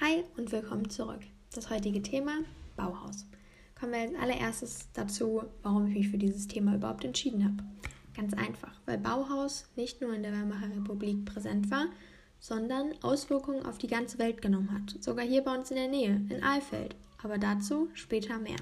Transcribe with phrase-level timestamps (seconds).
[0.00, 1.22] Hi und willkommen zurück.
[1.52, 2.44] Das heutige Thema
[2.76, 3.26] Bauhaus.
[3.74, 7.64] Kommen wir als allererstes dazu, warum ich mich für dieses Thema überhaupt entschieden habe.
[8.14, 11.86] Ganz einfach, weil Bauhaus nicht nur in der Weimarer Republik präsent war,
[12.38, 15.02] sondern Auswirkungen auf die ganze Welt genommen hat.
[15.02, 16.94] Sogar hier bei uns in der Nähe, in Alfeld.
[17.24, 18.60] Aber dazu später mehr.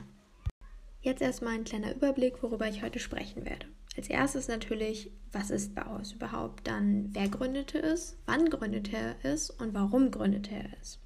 [1.02, 3.66] Jetzt erstmal ein kleiner Überblick, worüber ich heute sprechen werde.
[3.94, 6.66] Als erstes natürlich, was ist Bauhaus überhaupt?
[6.66, 8.16] Dann, wer gründete es?
[8.24, 9.50] Wann gründete er es?
[9.50, 10.98] Und warum gründete er es?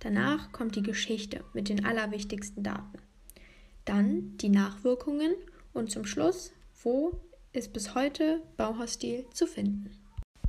[0.00, 2.98] Danach kommt die Geschichte mit den allerwichtigsten Daten.
[3.84, 5.34] Dann die Nachwirkungen
[5.72, 6.52] und zum Schluss,
[6.82, 7.20] wo
[7.52, 9.90] ist bis heute Bauhausstil zu finden.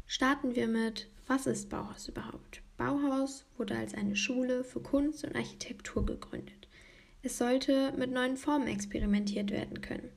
[0.05, 2.62] Starten wir mit, was ist Bauhaus überhaupt?
[2.77, 6.68] Bauhaus wurde als eine Schule für Kunst und Architektur gegründet.
[7.21, 10.09] Es sollte mit neuen Formen experimentiert werden können.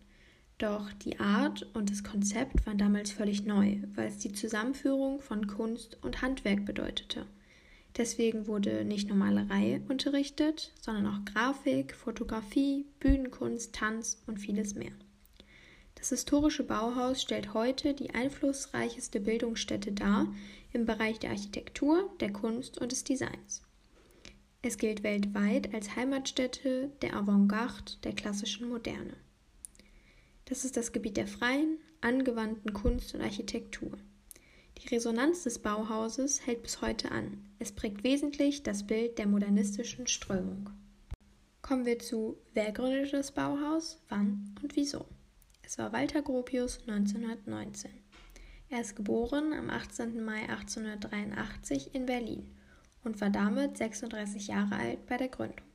[0.58, 5.46] Doch die Art und das Konzept waren damals völlig neu, weil es die Zusammenführung von
[5.48, 7.26] Kunst und Handwerk bedeutete.
[7.96, 14.92] Deswegen wurde nicht nur Malerei unterrichtet, sondern auch Grafik, Fotografie, Bühnenkunst, Tanz und vieles mehr.
[15.96, 20.32] Das historische Bauhaus stellt heute die einflussreichste Bildungsstätte dar
[20.72, 23.62] im Bereich der Architektur, der Kunst und des Designs.
[24.62, 29.16] Es gilt weltweit als Heimatstätte der Avantgarde der klassischen Moderne.
[30.46, 33.92] Das ist das Gebiet der freien, angewandten Kunst und Architektur.
[34.82, 37.44] Die Resonanz des Bauhauses hält bis heute an.
[37.60, 40.70] Es prägt wesentlich das Bild der modernistischen Strömung.
[41.62, 45.06] Kommen wir zu Wer gründete das Bauhaus, wann und wieso.
[45.62, 47.92] Es war Walter Gropius 1919.
[48.70, 50.24] Er ist geboren am 18.
[50.24, 52.52] Mai 1883 in Berlin
[53.04, 55.66] und war damit 36 Jahre alt bei der Gründung.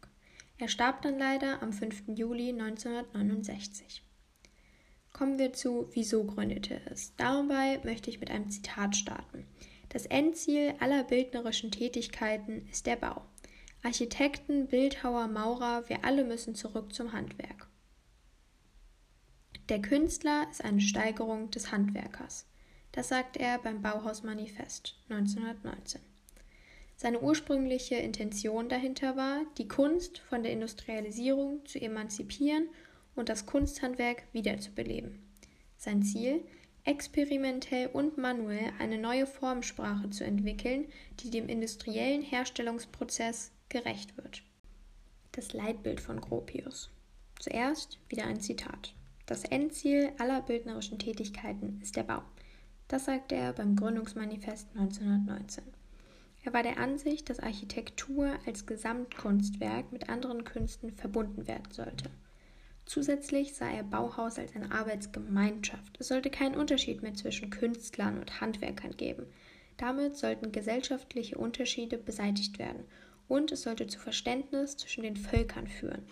[0.57, 2.03] Er starb dann leider am 5.
[2.07, 4.03] Juli 1969.
[5.17, 7.15] Kommen wir zu, wieso gründete es.
[7.15, 9.47] Dabei möchte ich mit einem Zitat starten.
[9.89, 13.23] Das Endziel aller bildnerischen Tätigkeiten ist der Bau.
[13.81, 17.67] Architekten, Bildhauer, Maurer, wir alle müssen zurück zum Handwerk.
[19.69, 22.45] Der Künstler ist eine Steigerung des Handwerkers.
[22.91, 25.99] Das sagt er beim Bauhausmanifest 1919.
[26.95, 32.69] Seine ursprüngliche Intention dahinter war, die Kunst von der Industrialisierung zu emanzipieren
[33.17, 35.19] und das Kunsthandwerk wiederzubeleben.
[35.77, 36.43] Sein Ziel,
[36.85, 40.85] experimentell und manuell eine neue Formsprache zu entwickeln,
[41.19, 44.43] die dem industriellen Herstellungsprozess gerecht wird.
[45.33, 46.89] Das Leitbild von Gropius.
[47.39, 48.93] Zuerst wieder ein Zitat.
[49.25, 52.23] Das Endziel aller bildnerischen Tätigkeiten ist der Bau.
[52.87, 55.65] Das sagte er beim Gründungsmanifest 1919.
[56.43, 62.09] Er war der Ansicht, dass Architektur als Gesamtkunstwerk mit anderen Künsten verbunden werden sollte.
[62.87, 65.97] Zusätzlich sah er Bauhaus als eine Arbeitsgemeinschaft.
[65.99, 69.27] Es sollte keinen Unterschied mehr zwischen Künstlern und Handwerkern geben.
[69.75, 72.85] Damit sollten gesellschaftliche Unterschiede beseitigt werden
[73.27, 76.03] und es sollte zu Verständnis zwischen den Völkern führen.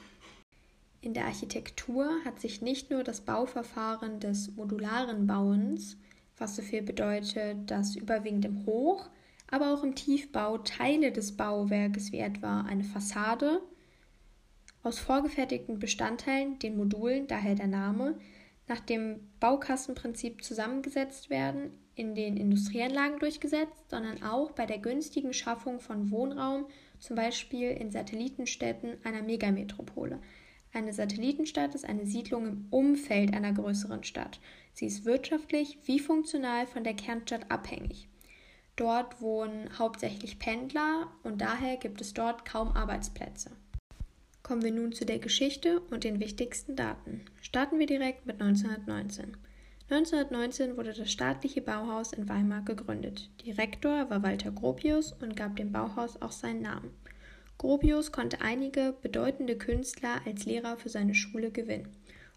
[1.00, 5.96] In der Architektur hat sich nicht nur das Bauverfahren des modularen Bauens,
[6.38, 9.10] was so viel bedeutet, dass überwiegend im Hoch,
[9.50, 13.62] aber auch im Tiefbau Teile des Bauwerkes wie etwa eine Fassade,
[14.86, 18.18] aus vorgefertigten Bestandteilen, den Modulen, daher der Name,
[18.68, 25.80] nach dem Baukastenprinzip zusammengesetzt werden, in den Industrieanlagen durchgesetzt, sondern auch bei der günstigen Schaffung
[25.80, 26.68] von Wohnraum,
[27.00, 30.20] zum Beispiel in Satellitenstädten einer Megametropole.
[30.74, 34.42] Eine Satellitenstadt ist eine Siedlung im Umfeld einer größeren Stadt.
[34.74, 38.10] Sie ist wirtschaftlich wie funktional von der Kernstadt abhängig.
[38.76, 43.52] Dort wohnen hauptsächlich Pendler und daher gibt es dort kaum Arbeitsplätze.
[44.46, 47.22] Kommen wir nun zu der Geschichte und den wichtigsten Daten.
[47.42, 49.36] Starten wir direkt mit 1919.
[49.90, 53.32] 1919 wurde das staatliche Bauhaus in Weimar gegründet.
[53.44, 56.92] Direktor war Walter Gropius und gab dem Bauhaus auch seinen Namen.
[57.58, 61.88] Gropius konnte einige bedeutende Künstler als Lehrer für seine Schule gewinnen.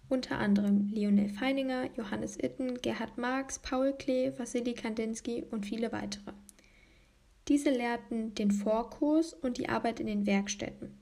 [0.09, 6.33] Unter anderem Lionel Feininger, Johannes Itten, Gerhard Marx, Paul Klee, Wassili Kandinsky und viele weitere.
[7.49, 10.95] Diese lehrten den Vorkurs und die Arbeit in den Werkstätten.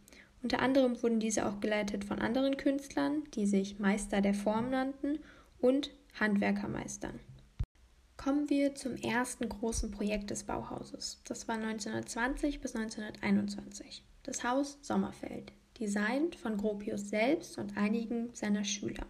[0.42, 5.18] Unter anderem wurden diese auch geleitet von anderen Künstlern, die sich Meister der Form nannten,
[5.58, 5.90] und
[6.20, 7.18] Handwerkermeistern.
[8.16, 11.20] Kommen wir zum ersten großen Projekt des Bauhauses.
[11.24, 14.02] Das war 1920 bis 1921.
[14.22, 19.06] Das Haus Sommerfeld, designt von Gropius selbst und einigen seiner Schüler.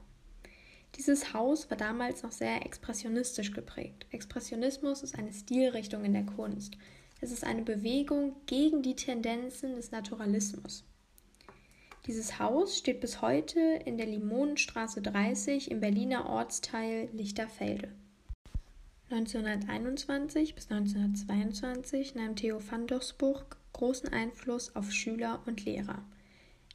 [0.97, 4.07] Dieses Haus war damals noch sehr expressionistisch geprägt.
[4.11, 6.77] Expressionismus ist eine Stilrichtung in der Kunst.
[7.21, 10.85] Es ist eine Bewegung gegen die Tendenzen des Naturalismus.
[12.07, 17.89] Dieses Haus steht bis heute in der Limonenstraße 30 im Berliner Ortsteil Lichterfelde.
[19.11, 26.05] 1921 bis 1922 nahm Theo van Dorsburg großen Einfluss auf Schüler und Lehrer.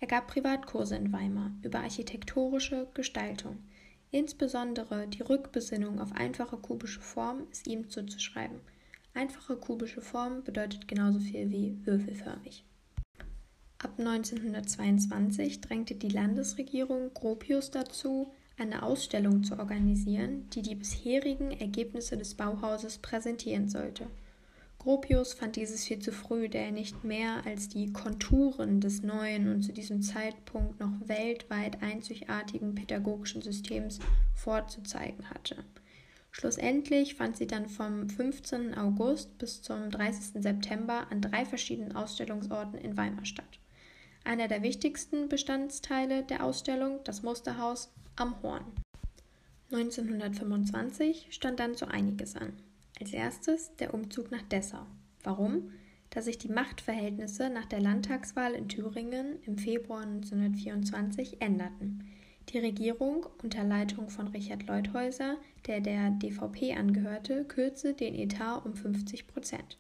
[0.02, 3.60] Er gab Privatkurse in Weimar über architektonische Gestaltung.
[4.12, 8.60] Insbesondere die Rückbesinnung auf einfache kubische Form ist ihm zuzuschreiben.
[9.14, 12.66] Einfache kubische Form bedeutet genauso viel wie würfelförmig.
[13.84, 22.16] Ab 1922 drängte die Landesregierung Gropius dazu, eine Ausstellung zu organisieren, die die bisherigen Ergebnisse
[22.16, 24.06] des Bauhauses präsentieren sollte.
[24.78, 29.52] Gropius fand dieses viel zu früh, da er nicht mehr als die Konturen des neuen
[29.52, 33.98] und zu diesem Zeitpunkt noch weltweit einzigartigen pädagogischen Systems
[34.36, 35.56] vorzuzeigen hatte.
[36.30, 38.76] Schlussendlich fand sie dann vom 15.
[38.76, 40.44] August bis zum 30.
[40.44, 43.60] September an drei verschiedenen Ausstellungsorten in Weimar statt.
[44.24, 48.66] Einer der wichtigsten Bestandteile der Ausstellung, das Musterhaus am Horn.
[49.72, 52.54] 1925 stand dann so einiges an.
[53.00, 54.86] Als erstes der Umzug nach Dessau.
[55.24, 55.72] Warum?
[56.12, 62.04] Da sich die Machtverhältnisse nach der Landtagswahl in Thüringen im Februar 1924 änderten.
[62.50, 65.38] Die Regierung unter Leitung von Richard Leuthäuser,
[65.68, 69.78] der der DVP angehörte, kürzte den Etat um 50 Prozent.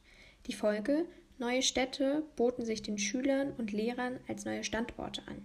[0.47, 1.05] Die Folge
[1.41, 5.43] Neue Städte boten sich den Schülern und Lehrern als neue Standorte an.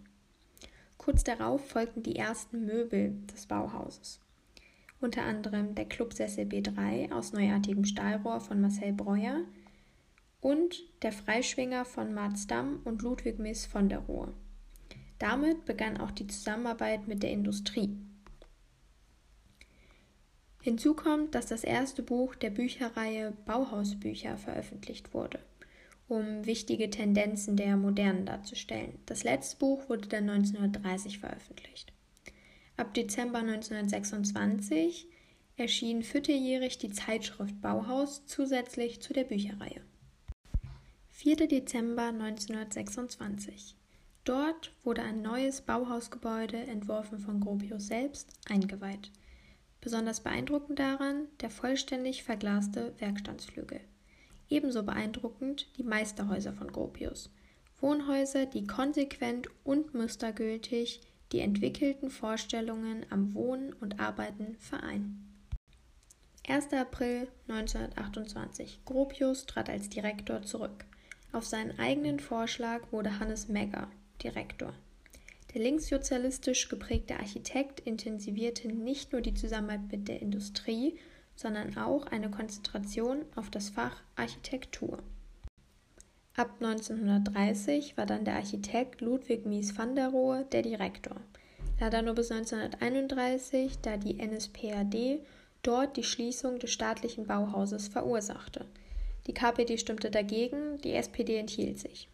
[0.99, 4.21] Kurz darauf folgten die ersten Möbel des Bauhauses.
[5.01, 9.41] Unter anderem der Clubsessel B3 aus neuartigem Stahlrohr von Marcel Breuer
[10.43, 14.35] und der Freischwinger von Mats Damm und Ludwig Miss von der Ruhr.
[15.19, 17.97] Damit begann auch die Zusammenarbeit mit der Industrie.
[20.61, 25.41] Hinzu kommt, dass das erste Buch der Bücherreihe Bauhausbücher veröffentlicht wurde
[26.09, 28.99] um wichtige Tendenzen der Modernen darzustellen.
[29.07, 31.93] Das letzte Buch wurde dann 1930 veröffentlicht.
[32.77, 35.09] Ab Dezember 1926
[35.57, 39.81] erschien vierteljährig die Zeitschrift Bauhaus zusätzlich zu der Bücherreihe.
[41.11, 41.49] 4.
[41.49, 43.75] Dezember 1926.
[44.25, 49.11] Dort wurde ein neues Bauhausgebäude, entworfen von Gropius selbst, eingeweiht.
[49.81, 53.81] Besonders beeindruckend daran der vollständig verglaste Werkstandsflügel.
[54.49, 57.31] Ebenso beeindruckend die Meisterhäuser von Gropius.
[57.81, 61.01] Wohnhäuser, die konsequent und mustergültig
[61.33, 65.23] die entwickelten Vorstellungen am Wohnen und Arbeiten vereinen.
[66.49, 66.73] 1.
[66.75, 68.81] April 1928.
[68.85, 70.85] Gropius trat als Direktor zurück.
[71.33, 73.91] Auf seinen eigenen Vorschlag wurde Hannes Megger
[74.23, 74.73] Direktor.
[75.53, 80.99] Der linkssozialistisch geprägte Architekt intensivierte nicht nur die Zusammenarbeit mit der Industrie,
[81.37, 84.99] sondern auch eine Konzentration auf das Fach Architektur.
[86.35, 91.17] Ab 1930 war dann der Architekt Ludwig Mies van der Rohe der Direktor.
[91.79, 95.21] Leider nur bis 1931, da die NSPAD
[95.63, 98.67] dort die Schließung des staatlichen Bauhauses verursachte.
[99.27, 102.09] Die KPD stimmte dagegen, die SPD enthielt sich.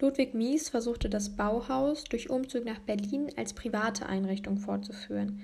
[0.00, 5.42] Ludwig Mies versuchte das Bauhaus durch Umzug nach Berlin als private Einrichtung fortzuführen.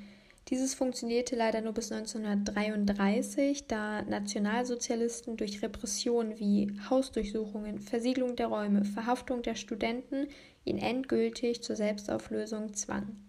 [0.48, 8.84] Dieses funktionierte leider nur bis 1933, da Nationalsozialisten durch Repressionen wie Hausdurchsuchungen, Versiegelung der Räume,
[8.84, 10.26] Verhaftung der Studenten
[10.64, 13.28] ihn endgültig zur Selbstauflösung zwangen.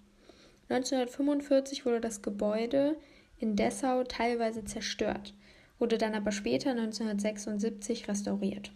[0.69, 2.98] 1945 wurde das Gebäude
[3.38, 5.36] in Dessau teilweise zerstört,
[5.77, 8.71] wurde dann aber später 1976 restauriert.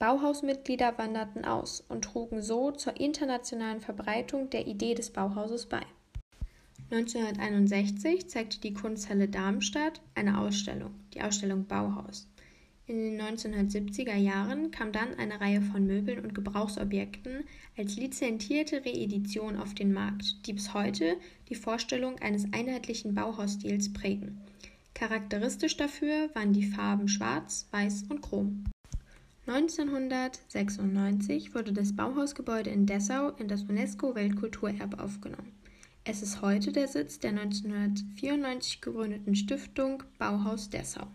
[0.00, 5.82] Bauhausmitglieder wanderten aus und trugen so zur internationalen Verbreitung der Idee des Bauhauses bei.
[6.94, 12.28] 1961 zeigte die Kunsthalle Darmstadt eine Ausstellung, die Ausstellung Bauhaus.
[12.86, 17.42] In den 1970er Jahren kam dann eine Reihe von Möbeln und Gebrauchsobjekten
[17.76, 21.16] als lizenzierte Reedition auf den Markt, die bis heute
[21.48, 24.38] die Vorstellung eines einheitlichen Bauhausstils prägen.
[24.94, 28.62] Charakteristisch dafür waren die Farben Schwarz, Weiß und Chrom.
[29.48, 35.63] 1996 wurde das Bauhausgebäude in Dessau in das UNESCO-Weltkulturerbe aufgenommen.
[36.06, 41.06] Es ist heute der Sitz der 1994 gegründeten Stiftung Bauhaus Dessau.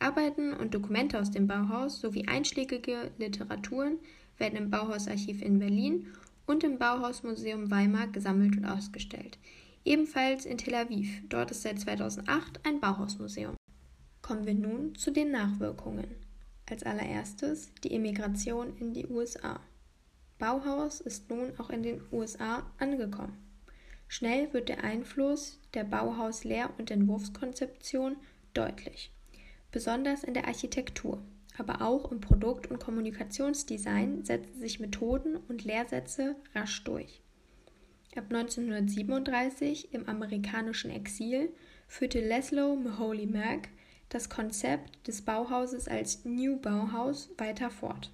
[0.00, 3.98] Arbeiten und Dokumente aus dem Bauhaus sowie einschlägige Literaturen
[4.36, 6.08] werden im Bauhausarchiv in Berlin
[6.44, 9.38] und im Bauhausmuseum Weimar gesammelt und ausgestellt.
[9.86, 11.22] Ebenfalls in Tel Aviv.
[11.30, 13.56] Dort ist seit 2008 ein Bauhausmuseum.
[14.20, 16.16] Kommen wir nun zu den Nachwirkungen.
[16.68, 19.60] Als allererstes die Immigration in die USA.
[20.38, 23.47] Bauhaus ist nun auch in den USA angekommen.
[24.08, 28.16] Schnell wird der Einfluss der Bauhaus-Lehr- und Entwurfskonzeption
[28.54, 29.12] deutlich,
[29.70, 31.22] besonders in der Architektur,
[31.58, 37.20] aber auch im Produkt- und Kommunikationsdesign setzen sich Methoden und Lehrsätze rasch durch.
[38.16, 41.52] Ab 1937 im amerikanischen Exil
[41.86, 43.68] führte Laszlo Maholi Merck
[44.08, 48.10] das Konzept des Bauhauses als New Bauhaus weiter fort.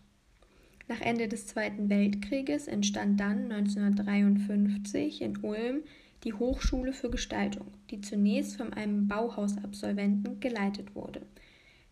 [0.86, 5.82] Nach Ende des Zweiten Weltkrieges entstand dann 1953 in Ulm
[6.24, 11.22] die Hochschule für Gestaltung, die zunächst von einem Bauhausabsolventen geleitet wurde.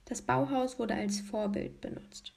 [0.04, 2.32] Das Bauhaus wurde als Vorbild benutzt.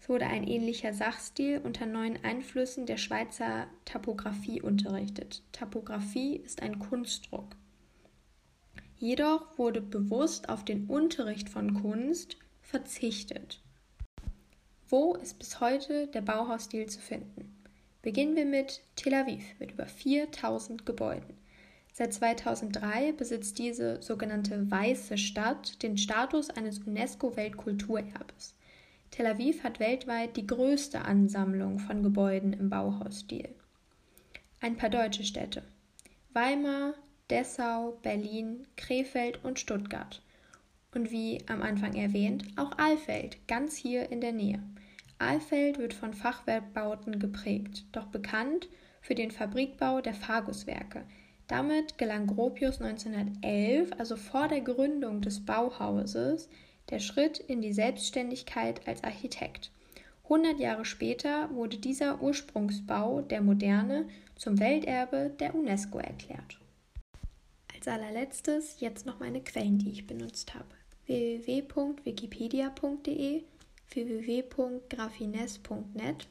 [0.00, 5.42] Es wurde ein ähnlicher Sachstil unter neuen Einflüssen der Schweizer Tapographie unterrichtet.
[5.52, 7.56] Tapographie ist ein Kunstdruck.
[8.98, 13.60] Jedoch wurde bewusst auf den Unterricht von Kunst verzichtet.
[14.90, 17.56] Wo ist bis heute der Bauhausstil zu finden?
[18.02, 21.38] Beginnen wir mit Tel Aviv mit über 4000 Gebäuden.
[21.94, 28.54] Seit 2003 besitzt diese sogenannte Weiße Stadt den Status eines UNESCO-Weltkulturerbes.
[29.10, 33.48] Tel Aviv hat weltweit die größte Ansammlung von Gebäuden im Bauhausstil.
[34.60, 35.62] Ein paar deutsche Städte.
[36.34, 36.92] Weimar,
[37.30, 40.20] Dessau, Berlin, Krefeld und Stuttgart.
[40.92, 44.62] Und wie am Anfang erwähnt, auch Alfeld, ganz hier in der Nähe.
[45.18, 48.68] Alfeld wird von Fachwerkbauten geprägt, doch bekannt
[49.00, 51.04] für den Fabrikbau der Faguswerke.
[51.46, 56.48] Damit gelang Gropius 1911, also vor der Gründung des Bauhauses,
[56.90, 59.70] der Schritt in die Selbstständigkeit als Architekt.
[60.24, 66.58] 100 Jahre später wurde dieser Ursprungsbau der Moderne zum Welterbe der UNESCO erklärt.
[67.74, 70.64] Als allerletztes jetzt noch meine Quellen, die ich benutzt habe.
[71.06, 73.42] www.wikipedia.de
[73.94, 76.28] www.graphines.net,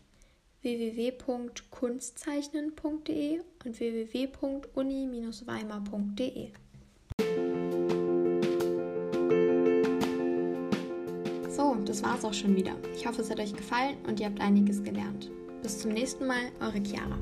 [0.62, 6.50] www.kunstzeichnen.de und www.uni-weimar.de.
[11.50, 12.76] So, das war's auch schon wieder.
[12.96, 15.30] Ich hoffe, es hat euch gefallen und ihr habt einiges gelernt.
[15.62, 17.20] Bis zum nächsten Mal, eure Chiara.